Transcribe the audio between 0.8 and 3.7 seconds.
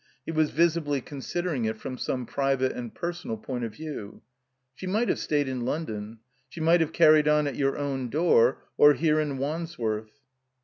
considering it from some private and personal point